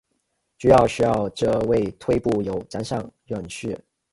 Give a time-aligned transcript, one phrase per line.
[0.57, 3.79] 主要使用者为腿部有残障人士。